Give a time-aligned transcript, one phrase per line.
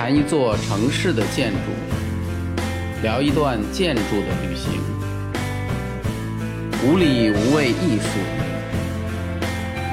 [0.00, 1.58] 谈一座城市的建筑，
[3.02, 4.80] 聊一段建筑的旅行，
[6.82, 8.18] 无理无畏艺术，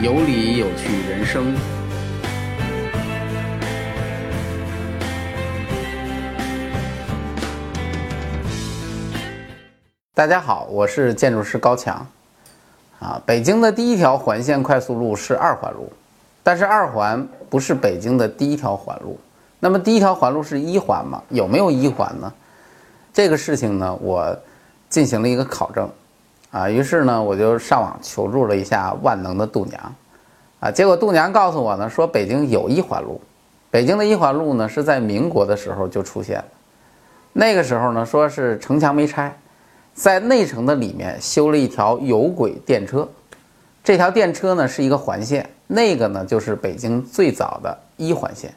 [0.02, 1.54] 有理有趣人生。
[10.14, 12.08] 大家好，我是建筑师高强。
[13.00, 15.92] 啊，北京的第一条环线快速路是二环路，
[16.42, 19.20] 但是二环不是北京的第一条环路。
[19.60, 21.22] 那么第一条环路是一环吗？
[21.30, 22.32] 有没有一环呢？
[23.14, 24.38] 这个事情呢，我
[24.90, 25.90] 进行了一个考证，
[26.52, 29.96] 啊，于是呢，我就上网求助了一下万能的度娘，
[30.60, 33.20] 啊，结果度娘告诉我呢，说北京有一环路，
[33.72, 36.46] 北京的一环路呢是在民国的时候就出现了，
[37.34, 39.36] 那个时候呢，说是城墙没拆。
[39.96, 43.10] 在内城的里面修了一条有轨电车，
[43.84, 48.54] 这条电车呢是一个环线，那个呢就是北京最早的一环线。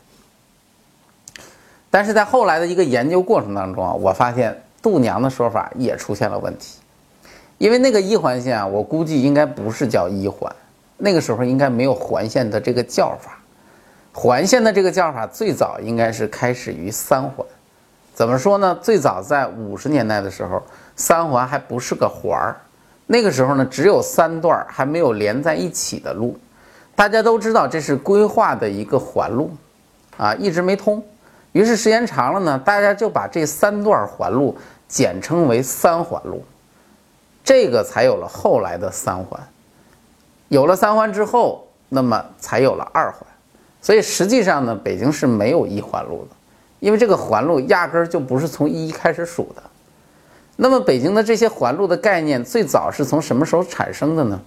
[1.91, 6.79] 但是在后来的一个研究过程当中啊，我发现度娘的说法也出现了问题，
[7.59, 10.55] 因为那个一环线啊，我估计应该不是叫一环，
[10.97, 13.39] 那个时候应该没有环线的这个叫法，
[14.13, 17.47] 环线的这个叫法最早应该是开始于三环。
[18.15, 18.79] 怎么说呢？
[18.83, 20.63] 最早在五十年代的时候。
[20.97, 22.55] 三环还不是个环儿，
[23.07, 26.39] 那个时候呢，只有三段还没有连在一起的路。
[26.95, 29.51] 大家都知道这是规划的一个环路，
[30.19, 31.03] 啊，一直没通。
[31.53, 34.57] 于是时间长了呢，大家就把这三段环路
[34.87, 36.45] 简称为三环路，
[37.43, 39.41] 这个才有了后来的三环。
[40.49, 43.21] 有了三环之后，那么才有了二环。
[43.83, 46.37] 所以实际上呢，北京是没有一环路的，
[46.81, 49.63] 因为这个环路压根儿就不是从一开始数的。
[50.57, 54.41] 那么北京的这些环路的概念最早是从什么时候产生的呢？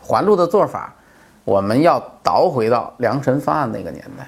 [0.00, 0.94] 环路的做法，
[1.44, 4.26] 我们要倒回到良辰方案那个年代。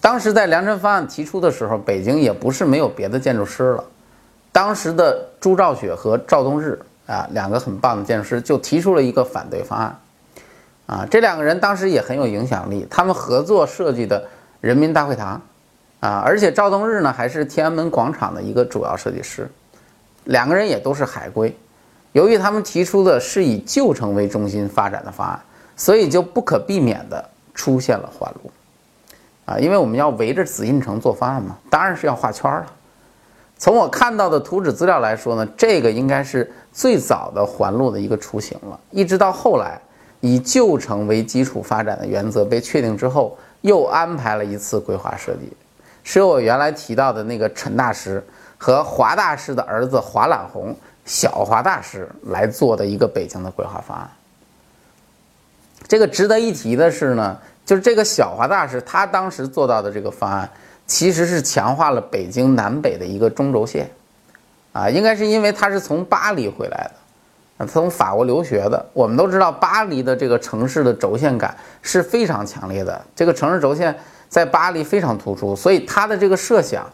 [0.00, 3.84] 当时在良辰方案提出的时候，北京也不是没有别的建筑师了。
[4.50, 9.98] 当时的朱兆雪和赵东日啊，两个很棒的建筑师就提出了一个反对方案。
[10.86, 14.24] 啊，这两个人当时也很有影响力，他们合作设计的
[14.60, 15.40] 人民大会堂，
[16.00, 19.48] 啊，而且赵东日呢还是天安门广场的一个主要设计师。
[20.24, 21.56] 两个人也都是海归，
[22.12, 25.40] 由于他们提出的是以旧城为中心发展的方案，
[25.76, 27.24] 所以就不可避免的
[27.54, 28.50] 出现了环路，
[29.50, 32.66] 啊，因为我们要围着紫禁城做方案嘛，当然是要画圈了。
[33.58, 38.78] 从我看到的图纸资料来说呢，这个应该是最早的环路的一个雏形了。
[38.92, 39.80] 一直到后来，
[40.20, 45.52] 以旧城为基础发展的原则被确定之后，又安排了一次规划设计，
[46.04, 48.24] 是由我原来提到的那个陈大师。
[48.62, 54.06] 和华大师的儿子华览红，小华大师来做的一个北京的规划方案。
[55.88, 57.38] 这个值得一提的是呢，
[57.70, 60.50] 就是这个小华大师他当时做到的这个方案，
[60.88, 63.88] 其实是强化了北京南北的一个中轴线，
[64.72, 66.90] 啊，应该是因为他是从巴黎回来
[67.58, 68.84] 的，啊从法国留学的。
[68.92, 73.96] 我们都知道巴黎的这个城市的轴线感是非常强烈的，这个城市轴线
[74.28, 76.84] 在巴黎非常突出，所以他的这个设想。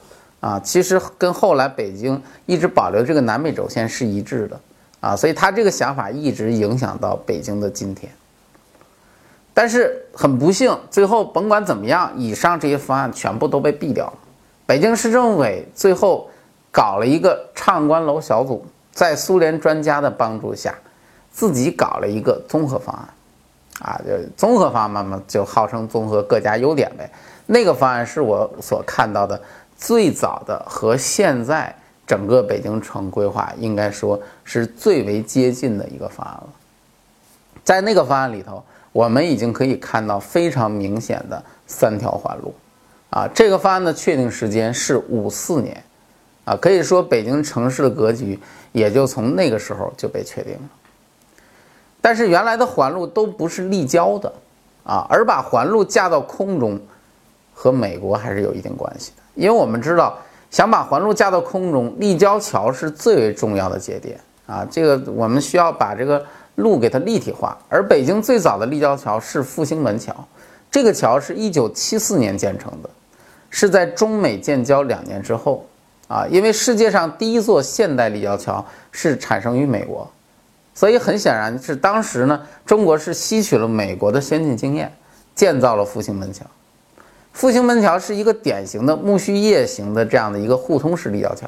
[0.41, 4.61] 啊，其实跟后来北京一直保留这个南北轴线是一致的，
[5.01, 8.13] 啊，所以他这个想法一直影响到北京的今天。
[9.59, 14.13] 但是很不幸，最后甭管怎么样，以上这些方案全部都被毙掉了。
[14.67, 16.29] 北京市政委最后
[16.71, 20.75] 搞了一个畅观楼小组，在苏联专家的帮助下，
[21.33, 22.95] 自己搞了一个综合方
[23.81, 27.11] 案，啊，就综合方案嘛，就号称综合各家优点呗。
[27.47, 29.41] 那个方案是我所看到的。
[29.79, 31.75] 最早的和现在
[32.07, 36.49] 整个北京城规划应该说是最为接近的一个方案了。
[37.63, 38.63] 在那个方案里头，
[38.97, 42.55] 我们已经可以看到非常明显的三条环路，
[43.11, 45.85] 啊，这个方案的确定时间是五四年，
[46.47, 48.41] 啊，可以说北京城市的格局
[48.73, 50.61] 也就从那个时候就被确定了。
[52.01, 54.33] 但是原来的环路都不是立交的，
[54.83, 56.81] 啊，而把环路架到空中，
[57.53, 59.23] 和美国还是有一定关系的。
[59.35, 60.17] 因为我们知道，
[60.51, 64.67] 想把环路架到空中，立交桥是最为重要的节点啊。
[64.71, 66.25] 这个我们需要把这个
[66.57, 67.57] 路给它立体化。
[67.69, 70.15] 而北京最早的立交桥是复兴门桥，
[70.71, 72.91] 这个桥是一九七四年建成的，
[73.49, 75.65] 是在中美建交两年之后
[76.09, 76.27] 啊。
[76.31, 80.11] 因为世界上第一座现代立交桥是产生于美国，
[80.75, 84.93] 所以很显然是当时呢，中国是吸取了美国的先进经验，
[85.35, 86.45] 建造了复兴门桥。
[87.33, 91.47] 复兴门桥是一个典型的苜蓿叶形的这样的一个互通式立交桥，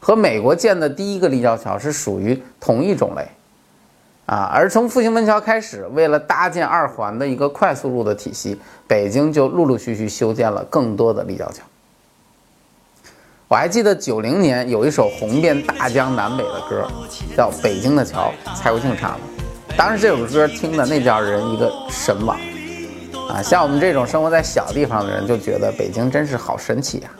[0.00, 3.28] 和美国建的第一个立交桥是属于同一种类，
[4.28, 11.64] 啊，而从复兴门桥开始，为了搭建二环的一个快速路的体系，北京就陆陆续续修建了更多的立交桥。
[13.48, 16.86] 我还记得九零年有一首红遍大江南北的歌，
[17.34, 19.74] 叫《北京的桥》，蔡国庆唱的。
[19.74, 22.38] 当时这首歌听的那叫人一个神往
[23.30, 23.40] 啊！
[23.40, 27.10] 像我们这种生活在小地方的人，就觉得北京真是好神奇呀！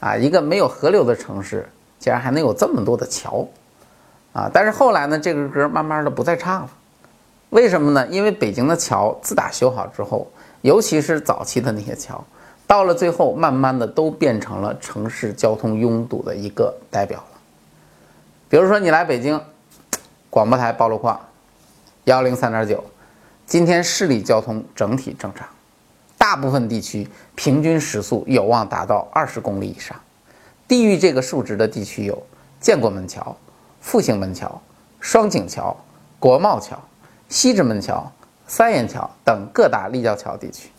[0.00, 1.68] 啊，一个没有河流的城市，
[2.00, 3.46] 竟然还能有这么多的桥。
[4.34, 4.50] 啊！
[4.52, 6.70] 但是后来呢，这个歌慢慢的不再唱了，
[7.50, 8.04] 为什么呢？
[8.08, 10.28] 因为北京的桥自打修好之后，
[10.62, 12.22] 尤其是早期的那些桥，
[12.66, 17.38] 到了最后，慢慢的都变成了城市交通拥堵的一个代表了。
[18.48, 19.40] 比如说你来北京，
[20.30, 21.20] 广播台报路况，
[22.04, 22.82] 幺零三点九，
[23.46, 25.46] 今天市里交通整体正常，
[26.18, 29.96] 大部分地区平均时速有望达到二十公里以上，
[30.66, 32.20] 低于这个数值的地区有
[32.58, 33.36] 建国门桥。
[33.84, 34.62] 复兴门桥、
[34.98, 35.76] 双井桥、
[36.18, 36.74] 国贸桥、
[37.28, 38.10] 西直门桥、
[38.46, 40.70] 三元桥等各大立交桥地区，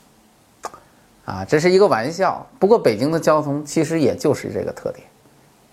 [1.24, 2.46] 啊，这是一个玩笑。
[2.58, 5.08] 不过北京的交通其实也就是这个特点，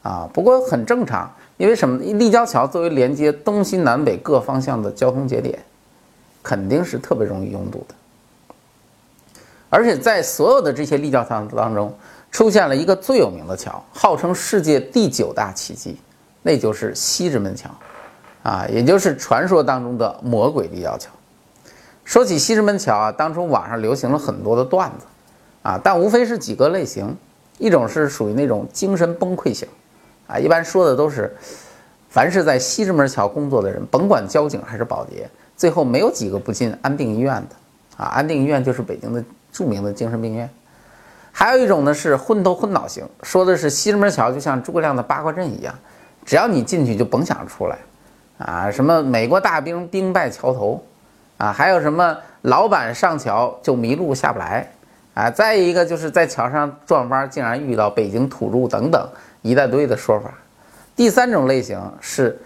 [0.02, 1.96] 啊，不过很正常，因为什么？
[2.02, 5.58] 立交桥作为连接东西南北各方向的交通节点，
[6.42, 7.94] 肯定是特别容易拥堵的。
[9.70, 11.96] 而且在所有的这些立交桥当中，
[12.30, 15.96] 出现了一个最有名的桥，号称世界第九大奇迹。
[16.42, 17.70] 那就是西直门桥，
[18.42, 21.10] 啊，也就是传说当中的魔鬼立交桥。
[22.04, 25.06] 说起西直门桥啊，当初网上流行了很多的段子，
[25.62, 27.16] 啊，但无非是几个类型，
[27.58, 29.68] 一种是属于那种精神崩溃型，
[30.26, 31.32] 啊，一般说的都是，
[32.08, 40.50] 凡是在西直门桥工作的人，甭管交警还是保洁，最后没有几个不进安定医院的，啊，安定医院就是北京的著名的精神病院。
[41.30, 45.72] 还有一种呢是昏头昏脑型，说的是西直门桥就像诸葛亮的八卦阵一样。
[46.24, 47.78] 只要你进去就甭想出来，
[48.38, 50.82] 啊，什么美国大兵兵败桥头，
[51.36, 54.70] 啊，还有什么老板上桥就迷路下不来，
[55.14, 59.08] 啊，再一个就是在桥上转弯竟然遇到北京土著等等
[59.42, 60.32] 一大堆的说法。
[60.94, 62.38] 第三种类型是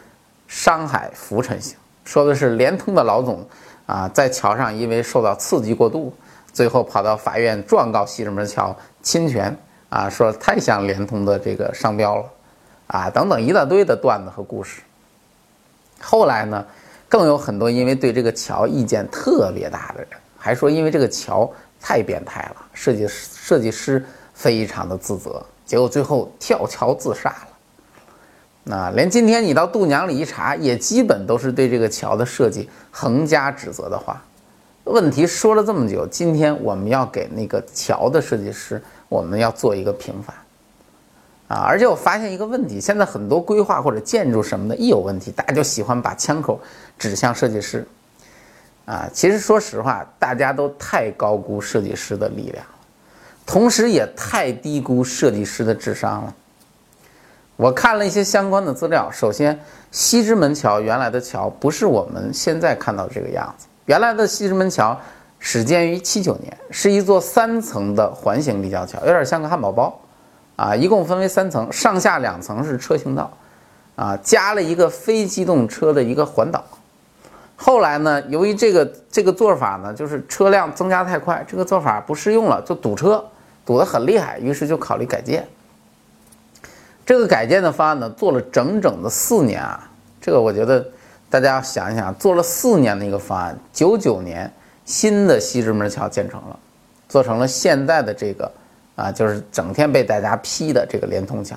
[0.47, 3.47] 商海浮沉型，说的是联通的老总
[3.87, 6.15] 啊，在桥上因为受到刺激过度，
[6.53, 9.55] 最后跑到法院状告西直门桥侵权，
[9.89, 12.25] 啊，说太像联通的这个商标了。
[12.87, 14.81] 啊，等等一大堆的段子和故事。
[16.01, 16.65] 后来呢，
[17.09, 21.51] 更有很多因为对这个桥意见特别大的人，还说因为这个桥
[21.81, 24.05] 太变态了，设计设计师
[24.35, 27.49] 非常的自责，结果最后跳桥自杀了。
[28.63, 34.23] 那连今天你到度娘里一查，也基本都是对这个桥的设计横加指责的话。
[34.85, 40.35] 问题说了这么久，今天我们要给那个桥的设计师，我们要做一个平反。
[41.49, 46.61] 啊，而且我发现一个问题，现在很多规划或者建筑什么的，一有问题，大家就喜欢把枪口
[46.99, 47.87] 指向设计师。
[48.85, 52.65] 啊，其实说实话，大家都太高估设计师的力量，
[53.45, 56.35] 同时也太低估设计师的智商了。
[57.57, 59.59] 我看了一些相关的资料，首先，
[59.91, 64.97] 西直门桥原来的桥不是我们现在看到这个样子，原来的西直门桥
[65.39, 70.01] 始建于七九年，是一座三层的环形立交桥，有点像个汉堡包。
[70.57, 73.31] 啊，一共分为三层，上下两层是车行道，
[73.95, 76.65] 啊，加了一个非机动车的一个环岛。
[77.57, 83.23] 后来呢，由于这个这个做法呢，就是车辆增加太快，这个做法不适用了，就堵车，
[83.67, 85.47] 堵得很厉害，于是就考虑改建。
[87.05, 89.91] 这个改建的方案呢，做了整整的四年啊，
[90.23, 90.87] 这个我觉得
[91.29, 94.51] 大家要想一想，做了四年的一个方案，九九年
[94.87, 96.59] 新的西直门桥建成了，
[97.09, 98.51] 做成了现在的这个。
[98.97, 101.57] 啊，就是整天被大家批的这个连通桥。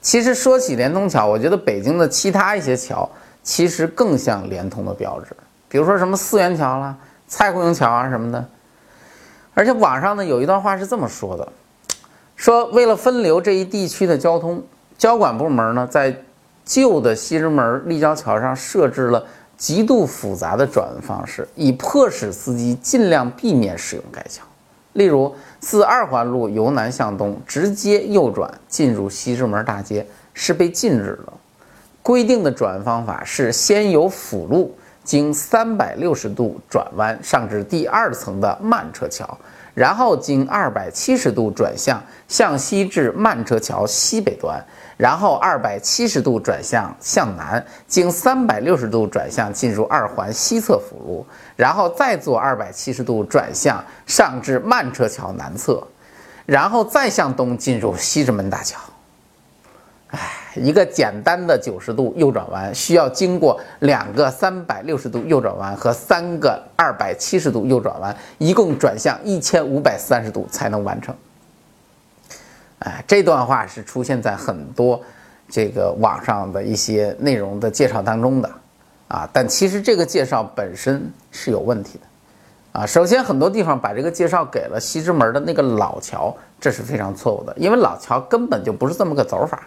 [0.00, 3.10] 其实说起连通桥，我觉得北京的其他一些桥
[3.42, 5.34] 其实更像连通的标志，
[5.68, 8.46] 比如说什么四元桥啦、蔡公营桥啊什么的。
[9.54, 11.52] 而且网上呢有一段话是这么说的：
[12.36, 14.62] 说为了分流这一地区的交通，
[14.98, 16.14] 交管部门呢在
[16.64, 19.24] 旧的西直门立交桥上设置了
[19.56, 24.44] 极度复杂的转弯方式，以迫使司机尽量避免使用该桥。
[24.96, 25.34] 例如。
[25.68, 31.32] 自二环路由南向东直接右转进入西直门大街是被禁止的。
[32.02, 34.72] 规定的转弯方法是先由辅路
[35.02, 39.36] 经三百六十度转弯上至第二层的慢车桥，
[39.76, 44.58] 然后经二百七十度转向向西至慢车桥西北端，
[44.96, 51.26] 然后二百七十度转向向南，经三百六十度转向进入二环西侧辅路。
[51.56, 55.86] 然后再做二百七十度转向上至慢车桥南侧，
[56.46, 58.80] 然后再向东进入西直门大桥。
[60.08, 60.18] 哎，
[60.60, 71.14] 一个简单的九十度右转弯需要经过两个三百六十度右转弯和三个二百七十度右转弯，一共转向一千五百三十度才能完成。
[72.80, 75.00] 哎，这段话是出现在很多
[75.48, 78.50] 这个网上的一些内容的介绍当中的
[79.08, 82.80] 啊，但其实这个介绍本身是有问题的。
[82.80, 89.66] 啊，首先很多地方把这个介绍给了西直门的那个老桥，这是非常错误的，因为老桥根本就不是这么个走法，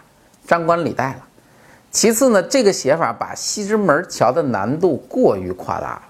[0.50, 1.18] 张冠李戴了。
[1.92, 6.02] 其次呢，这个写法把西直门桥的难度过于夸大了。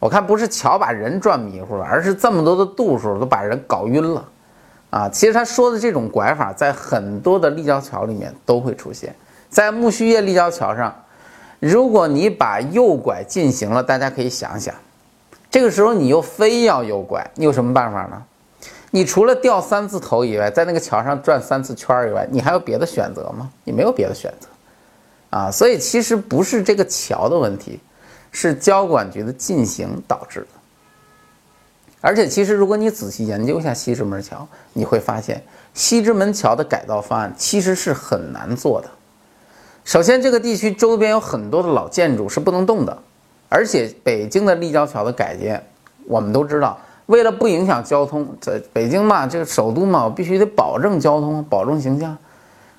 [0.00, 4.28] 我看不是桥把人转迷糊了，而是这么多的度数都把人搞晕了。
[4.90, 9.14] 啊，其实他说的这种拐法在很多的立交桥里面都会出现，
[9.48, 10.92] 在木须叶立交桥上，
[11.60, 14.74] 如果你把右拐进行了，大家可以想想。
[15.48, 18.20] 这个时候你又非要右拐，你有什么办法呢？
[18.94, 23.50] 你除了掉三次头以外，在那个桥上转三次圈以外，你还有别的选择吗？
[23.64, 24.46] 你没有别的选择，
[25.30, 27.80] 啊，所以其实不是这个桥的问题，
[28.30, 30.46] 是交管局的进行导致的。
[32.02, 38.90] 而且其实如果你仔细研究一下西直门桥，你会发现西直门桥的改造方案其实是很难做的。
[39.84, 42.96] 首先，这个地区周边有很多的老建筑是不能动的。
[43.48, 45.64] 而且北京的立交桥的改建，
[46.06, 46.78] 我们都知道，
[47.12, 52.16] 为了不影响交通，在北京嘛，这个首都嘛，我必须得保证交通，保证形象，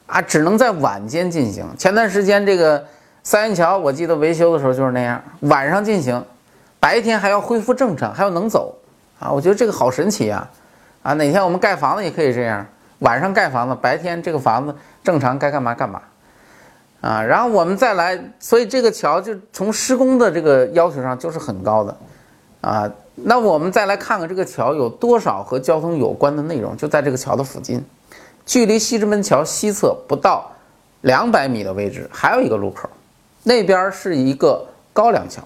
[0.08, 1.64] 啊，只能在晚间进行。
[1.78, 2.84] 前段时间这个
[3.22, 6.26] 三元桥，我记得维修的时候就是那样，晚上进行，
[6.80, 8.76] 白天还要恢复正常，还要能走，
[9.20, 10.50] 啊，我觉得这个好神奇呀，
[11.04, 12.66] 啊，哪天我们盖房子也可以这样，
[13.00, 16.02] 晚上盖房子，白天这个房子正常该干嘛干嘛。
[17.02, 21.98] 啊，然后我们再来，所以这个桥就从施工的这个要求上就是很高的，
[22.62, 27.84] 啊，那我们再来看看这个桥有多少和交通有关的内容，就在这个桥的附近，
[28.46, 30.52] 距离西直门桥西侧不到
[31.02, 32.90] 两百米的位置，还有一个路口，
[33.44, 35.42] 那边是一个高粱桥，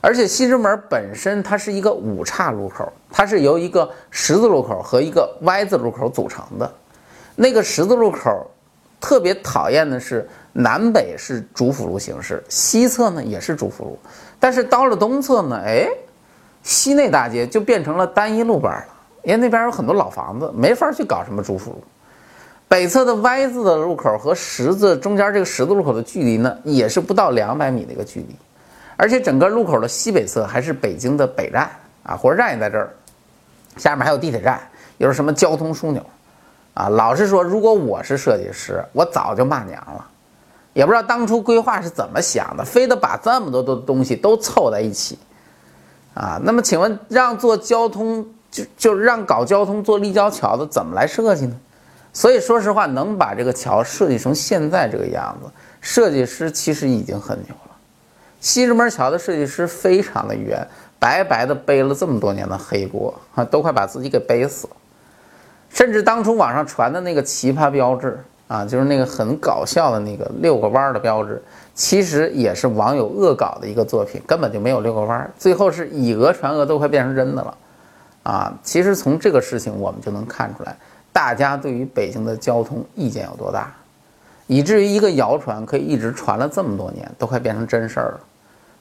[0.00, 6.72] 而且西直门本身它是一个五岔路口，它是由一个十字路口和一个 Y 字路口组成的，
[7.34, 8.50] 那个十字路口
[9.00, 10.28] 特别讨厌的是。
[10.56, 13.98] 南北是主辅路形式，西侧呢也是主辅路，
[14.38, 15.88] 但是到了东侧呢，哎，
[16.64, 18.86] 西内大街就变成了单一路班了，
[19.22, 21.84] 因为那边有很多老房子，没法去搞什么主辅路。
[22.66, 28.34] 北侧的 Y 字的路口和十字中间这个十字路口的距离呢，也是不到两百米的一个距离，
[28.96, 31.70] 而且整个路口的西北侧还是北京的北站
[32.02, 32.90] 啊，火车站也在这儿，
[33.76, 34.58] 下面还有地铁站，
[34.96, 36.02] 又是什么交通枢纽
[36.72, 36.88] 啊？
[36.88, 40.04] 老实说，如果我是设计师，我早就骂娘了。
[40.72, 45.16] 也不知道当初规划是怎么想的，非得把这么多的东西都凑在一起，
[46.14, 51.56] 啊，那么请问让做交通就就让搞交通做立交桥的怎么来设计呢？
[52.12, 57.72] 所以说实话，能把这个桥设计成现在这个样子，设计师其实已经很牛了。
[58.40, 60.64] 西直门桥的设计师非常的冤，
[61.00, 64.76] 白白的背了这么多年的黑锅啊，都快把自己给背死了。
[65.70, 68.22] 甚至当初网上传的那个奇葩标志。
[68.46, 71.42] 啊，就是那个很搞笑的那个六个弯的标志，
[71.74, 77.56] 其实也是网友恶搞的一个作品，根本就没有六个弯，最后是以讹传讹，都快变成真的了。
[78.22, 80.76] 啊，其实从这个事情我们就能看出来，
[81.12, 83.74] 大家对于北京的交通意见有多大，
[84.46, 88.20] 以至于一个谣传可以一直传了这么多年，都快变成真事儿了。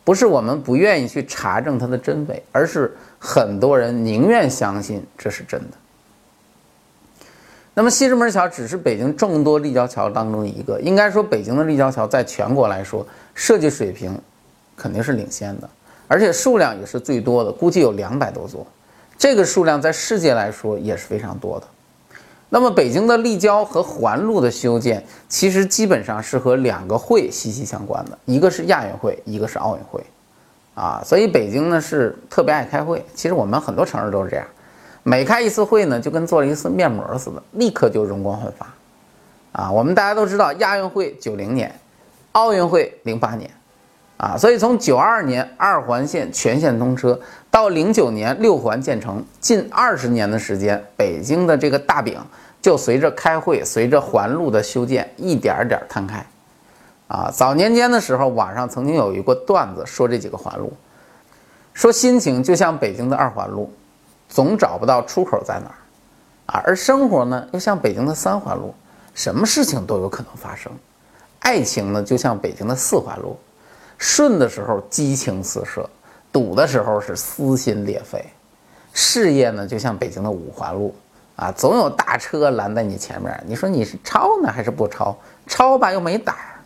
[0.05, 5.77] 不是我们不愿意去查证它的真伪，而是很多人宁愿相信这是真的。
[7.75, 14.15] 那么西直门桥只是北京众多立交桥当中一个，应该说北京的立交桥在全国来说设计水平
[14.77, 15.67] 肯定是领先的，
[16.07, 18.65] 而且数量也是最多的，估计有两百多座，
[19.17, 21.65] 这个数量在世界来说也是非常多的。
[22.49, 29.99] 那么北京的立交和环路的修建，其实基本上是和两个会息息相关的，一个是亚运会，一个是奥运会，
[30.75, 34.45] 啊，所以北京呢是特别爱开会，其实我们很多城市都是这样。
[35.05, 38.67] 每开一次会呢，就跟做了一次面膜似的，立刻就容光焕发，
[39.51, 41.77] 啊，我们大家都知道，亚运会九零年，
[42.31, 43.51] 奥运会零八年，
[44.15, 47.19] 啊，所以从九二年二环线全线通车
[47.51, 52.17] 到零九年六环建成，近二十年的时间，北京的这个大饼
[52.61, 56.25] 就随着开会，随着环路的修建，一点点摊开，
[57.09, 60.71] 啊，早年间的时候，网上曾经有一个段子说这几个环路，
[61.73, 63.69] 说心情就像北京的二环路。
[64.33, 65.77] 总找不到出口在哪儿，
[66.47, 68.73] 啊，而生活呢又像北京的三环路，
[69.13, 70.71] 什么事情都有可能发生。
[71.41, 73.37] 爱情呢就像北京的四环路，
[73.99, 75.87] 顺的时候激情四射，
[76.31, 78.25] 堵的时候是撕心裂肺。
[78.91, 80.95] 事业呢就像北京的五环路，
[81.35, 85.15] 啊，总有大车拦在你前面，你说你是超呢还是不超？
[85.45, 86.57] 超吧又没胆儿。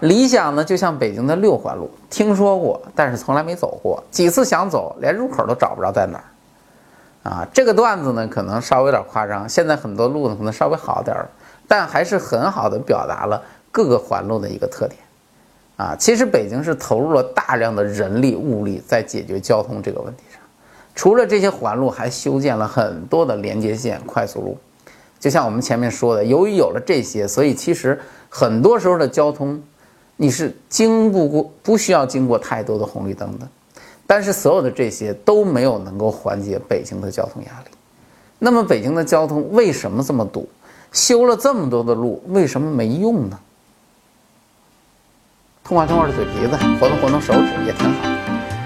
[0.00, 6.24] 理想呢，就像北京的六环路，听说过，但是从来没走过，几次想走，连入口都找不着在哪儿。
[7.22, 9.48] 啊，这个段子呢，可能稍微有点夸张。
[9.48, 11.28] 现在很多路呢，可能稍微好点儿，
[11.66, 14.98] 但还是很好的表达了各个环路的一个特点。
[15.76, 20.40] 啊，其实北京是投入了大量的人力物力在解决交通这个问题上。
[20.94, 24.58] 除了这些环路，还修建了很多的连接线、快速路。
[25.20, 29.62] 就像我们前面说的，由于有了这些，所以其实很多时候的交通，
[30.16, 33.46] 你是经不过、不需要经过太多的红绿灯的。
[34.10, 37.70] 但是所有的这些都没有能够缓解北京的交通压力。
[38.38, 40.48] 那么北京的交通为什么这么堵？
[40.90, 43.38] 修了这么多的路，为什么没用呢？
[45.62, 48.08] 痛快痛快的嘴皮子，活动活动手指也挺好。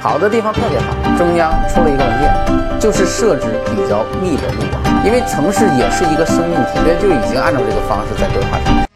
[0.00, 8.91] 好的地方特别好，中央出了一个文件，就是设置比较密的路网，因为城市也是一个生命体，所以就已经按照这个方式在规划。